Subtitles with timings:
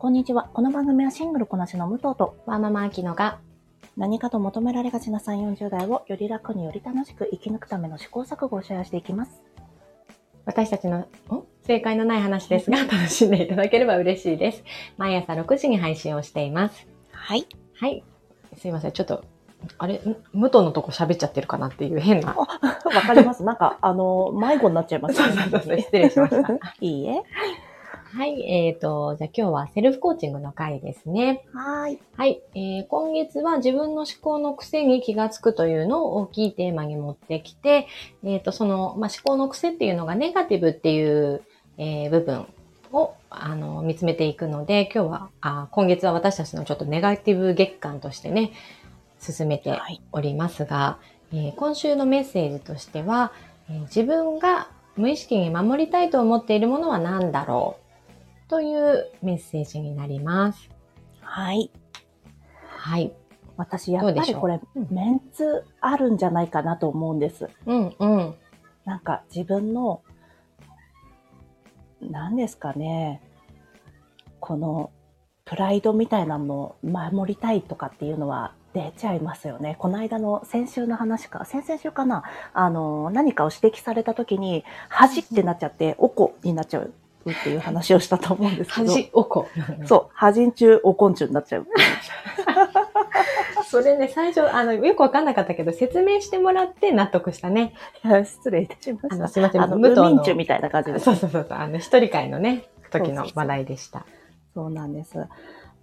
[0.00, 0.48] こんにちは。
[0.54, 3.38] この番組はシングルこなしの武藤とワーママアキノが
[3.98, 9.42] 何かと求められがちな3、40代をより楽により楽しく生き抜くための試行錯誤をシェアしていきます。
[10.46, 11.06] 私たちのん
[11.66, 14.64] 正解のない話ですが楽しんでいただければ嬉しいです。
[14.96, 16.88] 毎朝6時に配信をしています。
[17.12, 17.46] はい。
[17.74, 18.02] はい。
[18.56, 18.92] すいません。
[18.92, 19.26] ちょっと、
[19.76, 19.96] あれ？
[19.96, 20.16] ん？
[20.32, 22.34] 武藤のとこ喋っちゃってるかなっていう変な。
[22.34, 22.46] わ
[23.06, 23.44] かります。
[23.44, 26.54] なんか、あの、迷子になっちゃいますそうそうそう失礼しました。
[26.80, 27.22] いいえ。
[28.12, 28.42] はい。
[28.42, 31.44] えっ、と、じゃあ今日はセルフコーチングの回ですね。
[31.54, 31.98] はーい。
[32.16, 37.86] はい、えー今月は自分の思考の癖に気がつくというのを大きいテーマに持ってきて、
[38.24, 41.42] えっ、と、その、まあ、思考の癖っていうのがネガティブっていう、
[41.78, 42.46] えー部分
[42.92, 48.50] を、あの、見つめていくので、今日は、あ今月は私たちのちょっとネガティブ月間としてね、
[49.20, 50.02] 進めてはい。
[50.10, 50.98] おりますが、
[51.32, 53.30] えー今週のメッセージとしては、
[53.68, 57.89] えー自分が無意識に守りたいと思っているものは何だろう？
[58.50, 60.68] というメッセージになります。
[61.20, 61.70] はい。
[62.66, 63.12] はい。
[63.56, 67.48] 私、やっぱりこれ、うんメンツあるんじゃないかなと思うんです。
[67.66, 68.34] うんうん。
[68.84, 70.02] なんか、自分の、
[72.00, 73.22] 何ですかね、
[74.40, 74.90] この、
[75.44, 79.76] プライドみたいなのを守りたいとかっていうのは出ちゃいますよね。
[79.78, 86.92] この間の先週の話か、先々週かな、あの、何かを指摘された時に、恥ってなっちゃって、おこになっちゃう
[87.28, 88.92] っていう話をしたと思うんですけど。
[88.92, 89.46] 恥おこ。
[89.86, 91.66] そう、恥ん中、おこん中になっちゃう。
[93.64, 97.74] それね、最初、あの、よくわかんなかったけど、説明してもらって納得したね。
[98.24, 99.28] 失礼いたしまあの、した。
[99.28, 101.04] すいません、あの、無民中みたいな感じです。
[101.04, 104.04] そうそうそうあの、一人会のね、時の話題でした。
[104.54, 105.28] そうなんです。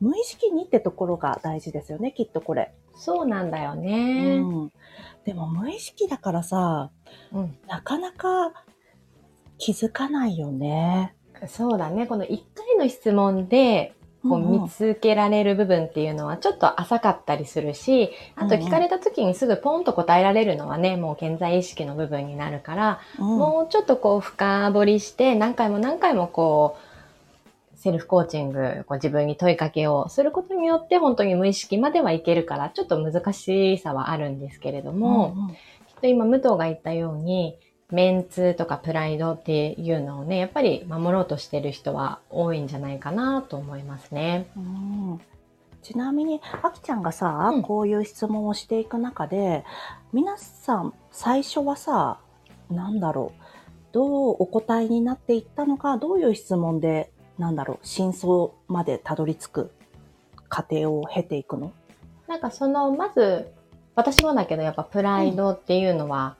[0.01, 2.73] 無意識にってところが大事ですよね、きっとこれ。
[2.95, 4.39] そうなんだようね。
[4.39, 4.71] ん。
[5.23, 6.91] でも無意識だからさ、
[7.31, 7.57] うん。
[7.67, 8.51] なかなか
[9.57, 11.15] 気づかないよね。
[11.47, 12.07] そうだね。
[12.07, 13.93] この一回の質問で、
[14.23, 23.37] こう見つけられる部分っていうのはちょっと浅かったりするし、あと聞かれた時にすぐポンと答えられるのはね、もう健在意識の部分になるから、うん。
[23.37, 26.77] もうちょっとこう深掘りして何回も何回もこ
[27.75, 35.49] うセルフコーチング、こう自分に問いかけをすることによって本当に無意識まではいけるからちょっと難しさはあるんですけれども、うんうん。
[35.49, 35.55] きっ
[36.01, 37.55] と今武藤が言ったように
[37.91, 44.49] メンツとかプライドっていうのをね、やっぱり守ろうとしてる人は多いんじゃないかなと思いますね。
[44.57, 45.21] うん。
[45.81, 47.61] ちなみに、あきちゃんがさ、うん。
[47.61, 49.63] こういう質問をしていく中で、
[50.11, 52.19] 皆さん、最初はさ、
[52.69, 53.41] なんだろう、
[53.93, 59.71] どうお答えになっていったのか、どういう質問で、なんだろう、真相までたどり着く
[60.49, 61.71] 過程を経ていくの？
[62.27, 63.53] なんかその、まず、
[63.95, 66.35] 私もだけどやっぱプライドっていうのは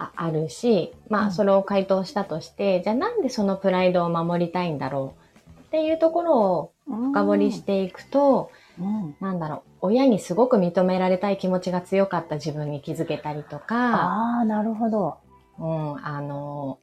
[0.00, 1.26] あ,、あるし、まうん。
[1.26, 5.60] あそれを回答したとして、じゃあなんでそのプライドを守りたいんだろう？
[5.60, 15.18] っていうところを深掘りしていくと、うん、なんだろう、親にすごく認められたい気持ちが強かった自分に気づけたりとか、ああ、なるほど。
[15.58, 16.78] うん、あの、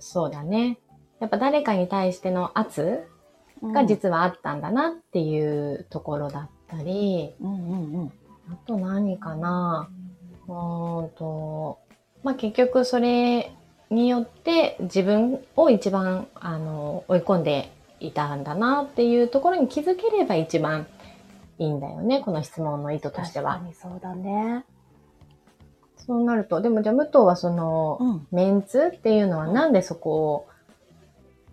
[0.00, 0.78] そうだね。
[1.20, 3.06] やっぱ誰かに対しての圧
[3.62, 8.12] が実はあったんだなっていうところだったり、うんうんうん。
[8.50, 9.90] あと何かな。
[10.46, 11.78] うーんと、
[12.22, 13.52] まあ、結局それ
[13.90, 20.86] によって自分を一番あの追い込んでいたんだなっていうところに気づければ一番
[21.58, 23.68] いいんだよね、この質問の意図としては確か。
[23.68, 24.64] にそうだね。
[25.96, 28.26] そうなると、でもじゃあ武藤はその、うん。
[28.30, 30.48] メンツっていうのはなんでそこを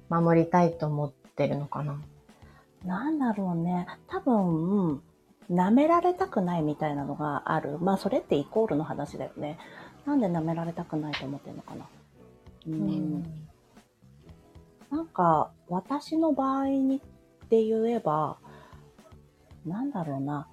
[0.09, 1.99] 守りたいと思ってるのかな？
[2.85, 3.87] なんだろうね。
[4.07, 5.01] 多分、
[5.51, 7.79] 舐められたくないみたいなのがある。
[7.79, 9.57] まあ、それってイコールの話だよね。
[10.05, 11.88] なんで舐められたくないと思ってるのかな？
[12.67, 13.23] うん。
[14.91, 18.38] なんか、私の場合にって言えば、
[19.66, 20.47] なんだろうな。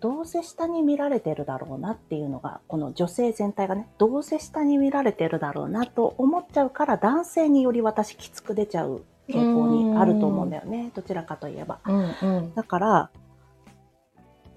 [0.00, 10.92] どうせ下に見られてるだろうなっていうのが、この女性全体がね、どうせ下に見られてるだろうなと思っちゃうから、男性により私きつく出ちゃう傾向にあると思うんだよね。
[10.94, 11.80] どちらかといえば。
[11.84, 12.54] うんうん。
[12.54, 13.10] だから、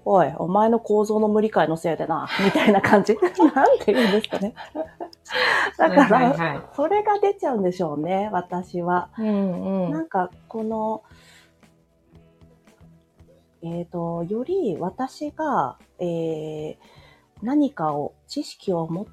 [0.04, 3.16] おい、お前の構造の無理解のせいでな、みたいな感じ。
[3.54, 4.54] なんて言うんですかね。
[5.78, 9.10] だから、はいはいはいそれが出ちゃうんでしょうね、私は。
[9.18, 9.90] うんう。
[9.90, 11.02] なんんか、この、
[13.62, 16.76] えっ、と、より私が、えー
[17.42, 19.06] 何かを、知識を持っ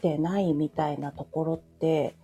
[0.00, 2.14] てないみたいなところって、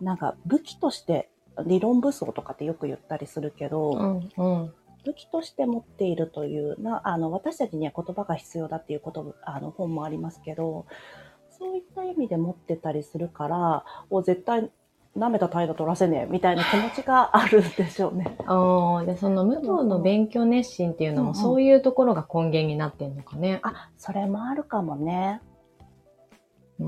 [0.00, 1.30] なんか武器として、
[1.66, 4.74] 理論武装とかってよく言ったりするけど、うんうん。
[5.08, 10.84] 武器として持っているというな、あの、私たちには言葉が必要だっていうこと、あの、本もありますけど、
[11.48, 14.70] そういった意味で持ってたりするから、お絶対
[15.16, 18.36] 舐めた態度取らせねえみたいな気持ちがあるんでしょうね。
[19.06, 23.60] で、その武藤の勉強熱心っていうのも、うんうんそういうところが根源になってんのかね。
[23.62, 25.40] あ、それもあるかもね。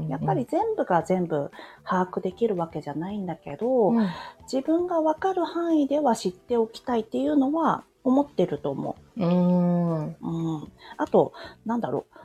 [0.08, 1.50] やっぱり、全部が全部
[1.84, 4.08] 把握できるわけじゃないんだけど、うん
[4.52, 10.06] 自分がわかる範囲では知っておきたいっていうのは思ってると思うーん。
[10.08, 10.16] う。
[10.22, 10.72] うん。
[10.96, 11.32] あと、
[11.64, 12.16] なんだろう。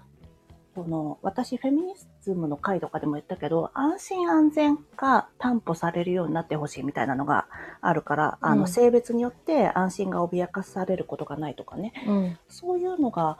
[0.75, 7.47] その、私、フェミニズムの回とかでも言ったけど、安心安全が担保されるようになってほしいみたいなのが
[7.79, 11.93] あるから、あの、うん性別によって安心が脅かされることがないとかね。
[12.05, 12.37] うん。
[12.49, 13.37] そういうのが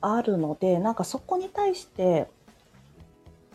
[0.00, 2.28] あるので、なんかそこに対して、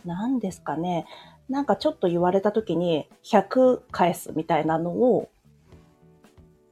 [0.06, 1.06] 何ですかね、
[1.50, 5.28] なんかちょっと言われた時に100返すみたいなのを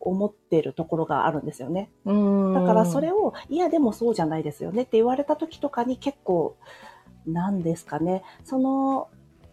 [0.07, 1.91] 思ってるところがあるんですよね。
[2.05, 6.57] だからそれを、いやでもそうじゃないですよねって言われた時とかに結構、
[7.27, 9.09] 何ですかね、その、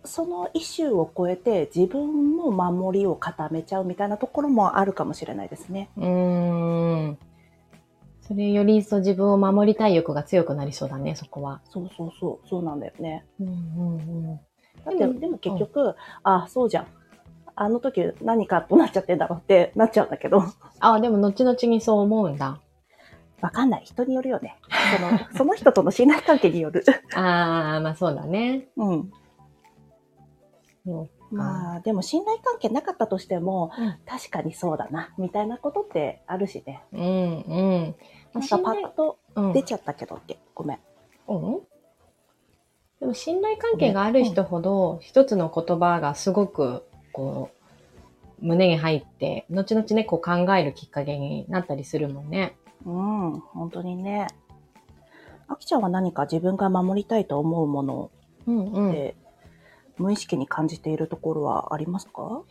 [0.06, 5.90] そのイシューを超えて自分の守りを固めちゃうみたいなところもあるかもしれないですね。
[5.98, 7.18] うーん。
[8.22, 11.62] それより一層自分を守りたい欲が強くなりそうだね、そこは。
[11.70, 13.26] そうそうそう、そうなんだよね。
[13.40, 14.36] うんうんうん。
[14.36, 14.42] だ
[14.88, 16.88] って、でもでも結局、あ、そうじゃん。
[17.56, 20.44] あの時何かとなっちゃってんだろうってなっちゃうんだけど、
[20.80, 22.60] あ、でも後々にそう思うんだ。
[23.42, 23.82] わかんない。
[23.84, 24.58] 人によるよね。
[24.96, 26.84] その、 その人との信頼関係による。
[27.14, 28.68] ああ、まあそうだね。
[28.78, 29.12] うん。
[31.32, 36.84] まあ、でも信頼関係なかったとしても、うん確かにそうだな、みたいなことってあるしね。
[36.94, 37.96] うんうん。
[38.34, 40.80] なんかパッとうん出ちゃったけどって、ごめん。
[41.28, 41.62] うん
[43.04, 47.52] でも信頼関係がある人ほど、一つの言葉がすごく、こ
[48.42, 52.58] う、胸に入って、後々ね、こう考えるきっかけになったりするもんね。
[52.86, 54.28] うん、本当にね。
[55.48, 58.12] あきちゃんは何か自分が守りたいと思うもの。
[58.46, 59.16] って、
[59.98, 62.42] 無意識に感じているところはありますか？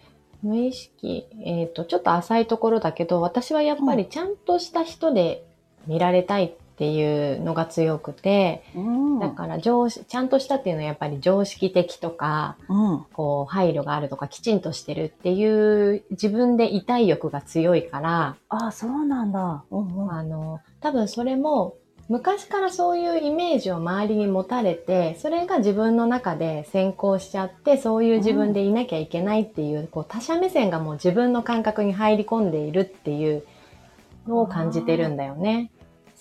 [0.43, 5.45] 無意識、えっ、と、ちょっと浅いところだけど、私はやっぱりちゃんとした人で
[5.87, 9.19] 見られたいっていうのが強くて、うん。
[9.21, 13.05] だから常識、ちゃんとしたっていうのはやっぱり常識的とか、うん。
[13.13, 19.65] こう、配慮があるとか、きちんとしてるっていう自分でいたい欲が強いから、ああ、そうなんだ。
[19.71, 20.13] うんうん。
[20.13, 21.75] あの、多分それも、
[22.09, 33.45] 昔からそういうイメージを周りに持たれて、それが自分の中で先行しちゃって、そういう自分でいなきゃいけないっていう、こう他者目線がもう自分の感覚に入り込んでいるっていう
[34.27, 35.71] のを感じてるんだよね。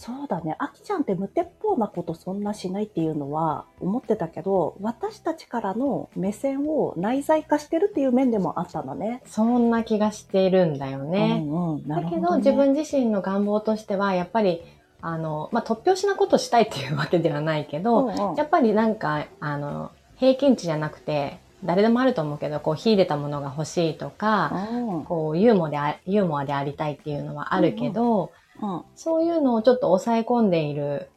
[0.01, 0.55] そうだね。
[0.57, 9.21] あきちゃんって無鉄砲なことそんなしないっていうのは思ってたけど、私たちからの目線を内在化してるっていう面でもあったんだね。
[9.27, 11.43] そんな気がしているんだよね。
[11.45, 11.87] うんうん。
[11.87, 12.09] なだ。
[12.09, 14.63] けど自分自身の願望としては、やっぱり、
[15.01, 28.31] あの、まあ、突拍子なことしたいっていうわけではないけど、うんうんやっぱりなんか、あの、平均値じゃなくて、誰でもあると思うけど、こう、秀でたものが欲しいとか、うんこう、ユーモアであ、ユーモアでありたいっていうのはあるけど、
[28.61, 28.83] うん。
[28.95, 31.09] そういうのをちょっと抑え込んでいる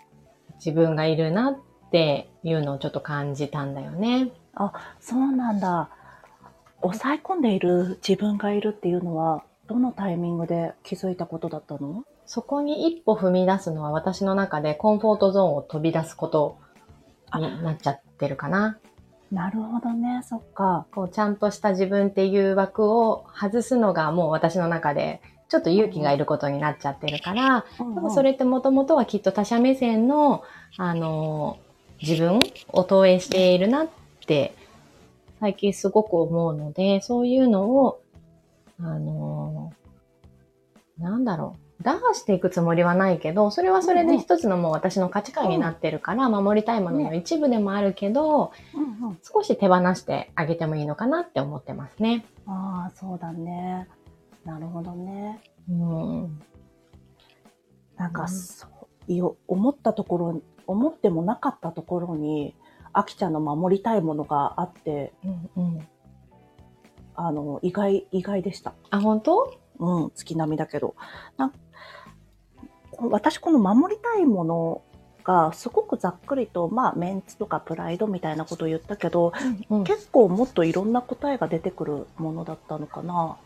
[0.56, 1.58] 自分がいるなっ
[1.90, 4.30] ていうのをちょっと感じたんだよね。
[5.00, 5.90] そうなんだ。
[6.82, 12.04] 抑え込んでいる自分がいるっていうのは、どのタイミングで気づいたことだったの？
[12.26, 16.58] そこに一歩踏み出すのは私の中でコンフォートゾーンを飛び出すこと
[17.34, 18.78] になっちゃってるかな。
[19.32, 20.22] なるほどね。
[20.22, 20.86] そっか。
[20.94, 25.22] こう、ちゃんとした自分っていう枠を外すのがもう私の中で、
[25.54, 30.42] ちょっと勇気がいることになっちゃってるから、ででもそれってもともとはきっと他者目線の、
[30.76, 31.58] あの、
[32.02, 32.40] 自分
[32.72, 33.88] を投影しているなっ
[34.26, 34.56] て、
[35.38, 38.02] 最近すごく思うので、そういうのを、
[38.80, 39.72] あの、
[40.98, 41.82] なんだろう。
[41.84, 49.18] 打破していくつもりはないけど、それはそれで一つのもう私の価値観になってるから、守りたいものの一部でもあるけど、うんうん。
[49.22, 52.24] 少し手放してあげてもいいのかなって思ってますね。
[52.46, 53.86] ああ、そうだね。
[54.44, 55.40] なるほどね。
[55.68, 56.42] うん。
[57.96, 58.66] なんか、うんそ
[59.08, 62.54] う、いよ、思ったところ、思ってもなかったところに、
[62.92, 65.88] あきちゃんの守りたいものがあって、うんうん。
[67.16, 68.74] あの、意外、意外でした。
[68.90, 69.52] あ、本当？
[69.78, 70.94] うん、月並みだけど。
[71.36, 71.52] なん
[73.10, 74.82] 私、この守りたいもの
[75.24, 79.32] が、すごくざっくりと、まあ、メンツとかプライドみたいなことを言ったけど、
[79.70, 83.36] うん、結構もっといろんな答えが出てくるものだったのかな。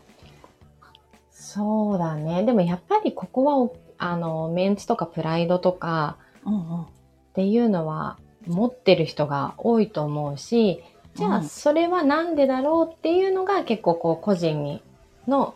[1.41, 2.43] そうだね。
[2.43, 6.81] でもやっぱりここはお、あの、メンツとかプライドとかうんうん。
[6.83, 6.87] っ
[7.33, 10.83] ていうのは持ってる人が多いと思うし、
[11.15, 14.81] じゃあうんそれはなんでだろうっていうのが結構こう個人に
[15.27, 15.53] の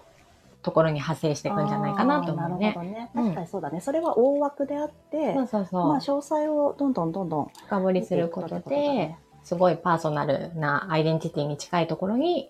[0.62, 2.72] ところに派生していくんじゃないかなと思うあーなるね。
[2.74, 3.12] ほどね。
[3.16, 3.82] うん確かにそうだね。
[3.82, 5.88] それは大枠であって、そうそうそう。
[5.90, 12.50] まあ、詳細をどんどんどんどん深掘りすることでね、すごいパーソナルなアイデンティティに近いところに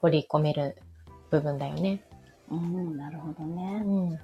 [0.00, 0.76] 織り込める
[1.32, 2.00] 部分だよね。
[2.50, 3.82] うん、なるほどね。
[3.84, 4.10] うん。
[4.10, 4.18] で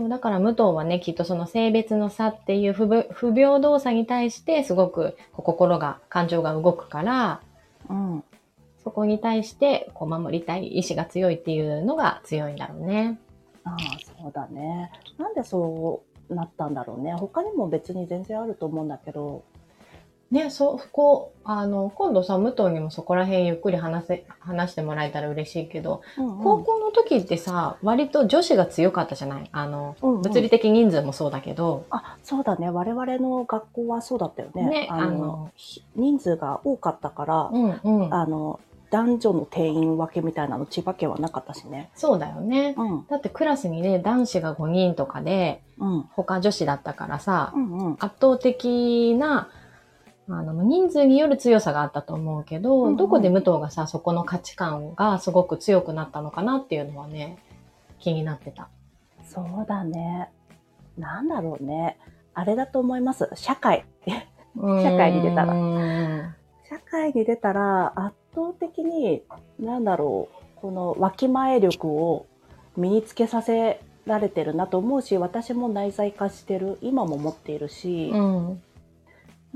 [0.00, 7.40] もだから武藤はね、きっとその性別の差っていう不平等さに対してすごく心が、感情が動くから、
[7.88, 8.24] うん。
[8.82, 13.18] そこに対してこう守りたい意志が強いっていうのが強いんだろうね。
[13.64, 13.76] ああ、
[14.22, 14.90] そうだね。
[15.18, 17.12] なんでそうなったんだろうね。
[17.12, 19.44] 他にも別に全然あると思うんだけど。
[20.30, 29.48] ね、そう、こう、あの、今度さ、武藤にもそこら辺ゆっくり話せ、話してもらえたら嬉しいけど、うんうん高校の時ってさ、割と女子が強かったじゃない？
[29.52, 32.68] あの、うんうん物理的人数もそうだけど、あ、そうだね。
[32.68, 34.64] 我々の学校はそうだったよね。
[34.68, 38.14] ねあのあのひ人数が多かったから、うんうん。
[38.14, 41.90] あの、男女の定員分けみたいなの千葉県はなかったしね。
[41.94, 42.74] そうだよね。
[42.76, 43.06] うん。
[43.08, 46.02] だってクラスにね、男子が5人とかで、うん。
[46.14, 47.92] 他女子だったからさ、うんうん。
[48.00, 49.48] 圧倒的な、
[50.28, 57.38] あの、人数による強さがあったと思うけど、うんうんどこで武藤がさ、そこの価値観がすごく強くなったのかなっていうのはね、
[57.98, 58.68] 気になってた。
[59.24, 60.30] そうだね。
[60.96, 61.98] なんだろうね。
[62.34, 63.28] あれだと思います。
[63.34, 63.84] 社会。
[64.56, 66.34] 社会に出たらら。
[66.68, 69.22] 社会に出たら圧倒的に、
[69.58, 72.26] なんだろう、このわきまえ力を
[72.76, 76.78] 身につけさせられてるなと思うし、私も内在化してる。
[76.80, 78.62] 今も持っているし、うん。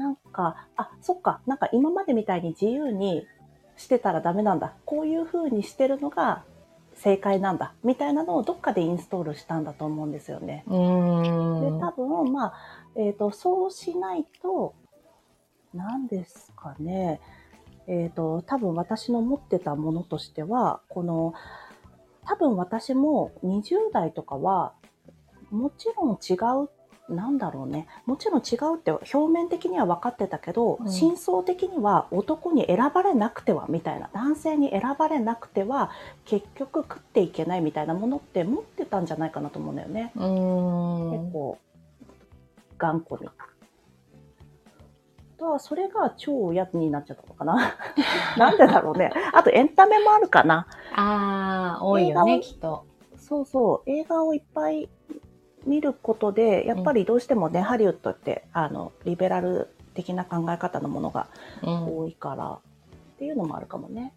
[0.03, 3.25] なんか、あ、そっか、なんか今までみたいに自由に
[3.77, 4.75] してたらダメなんだ。
[4.85, 6.43] こういう風にしてるのが
[6.95, 7.73] 正解なんだ。
[7.85, 10.65] みたいなのをどっかでインストールしたんだと思うんですよね。
[10.67, 11.81] で、ん。
[11.81, 12.55] 多分、まあ、
[12.97, 14.75] えっ、と、そうしないと、
[15.73, 17.21] 何ですかね。
[17.87, 21.33] えっ、と、多分私の持ってたものとしては、この、
[22.25, 24.73] 多分私も20代とかは、
[25.53, 26.69] もちろん違う、
[27.13, 27.87] なんだろうね。
[28.07, 35.91] もちろん違うって表面的には分かってたけど、うん真相的には男に選ばれなくてはみたいな、男性に選ばれなくては
[36.25, 40.13] 結局食っていけないみたいなものって持ってたんじゃないかなと思うんだよね。
[40.17, 41.11] うーん。
[41.23, 41.59] 結構
[42.79, 43.31] 頑固に。
[45.43, 47.75] とはそれが超嫌になっちゃったのかな。
[48.39, 49.11] なんでだろうね。
[49.33, 50.69] あとエンタメもあるかな。
[50.95, 52.85] ああ、多いよね、きっと。
[53.17, 53.91] そうそう。
[53.91, 54.89] 映画をいっぱい
[55.65, 61.29] 見ることで、やっぱりどうしてもね、ハリウッドって、あの、リベラル的な考え方のものが
[61.63, 61.99] うん。
[61.99, 62.59] 多いから、っ
[63.19, 64.13] ていうのもあるかもね。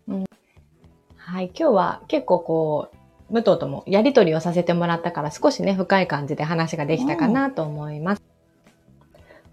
[1.18, 8.24] はい、今日は結構こう、武藤ともやりとりをさせてもらったから少しね、深い感じで話ができたかなと思います。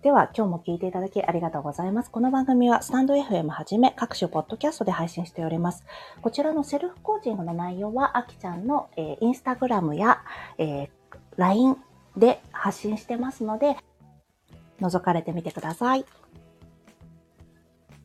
[0.03, 2.11] では、今日も聞いていただきありがとうございます。
[2.11, 5.85] この番組はスタンド FM はじめ各種ポッドキャストで配信しております。
[6.21, 10.23] こちらのセルフコーチングの内容は、あきちゃんの、えーインスタグラムや、
[10.59, 10.89] えー
[11.37, 11.77] LINE
[12.17, 13.77] で発信してますので、
[14.81, 16.05] 覗かれてみてください。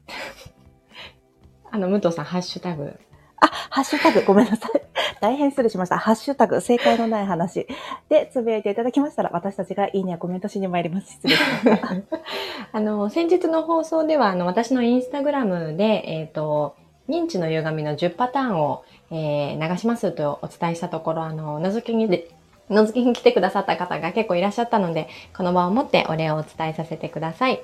[1.72, 3.00] あの、武藤さん、ハッシュタグ。
[3.40, 4.72] あ、ハッシュタグ、ごめんなさい。
[5.20, 5.98] 大変失礼しました。
[5.98, 7.68] ハッシュタグ、正解のない話
[8.10, 11.14] でつぶやいていただきましたら、私たちがいいねやコメントしに参ります。
[11.14, 12.20] 失礼しました。
[12.72, 16.76] あの、先日の放送では、あの、私のインスタグラムで、えっ、と、
[17.10, 22.08] 認知の歪みの10パターンを、えー流しますとお伝えしたところ、あの、覗きに
[22.70, 27.62] で、覗きに来てくださった方が結構いらっしゃったので、この場をもってお礼をお伝えさせてください。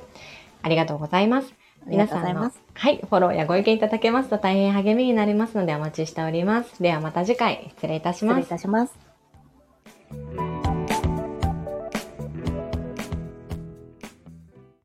[0.61, 1.53] ありがとうございます。
[1.85, 2.51] ありがとうございの。
[2.73, 6.81] はい、フォローやご意見いただけますと大変励みになりますのでお待ちしております。
[6.81, 8.57] ではまた次回失礼いたします失礼い。
[8.57, 10.52] たします。